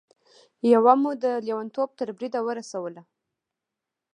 [0.73, 3.01] يوه مو د لېونتوب تر بريده ورسوله.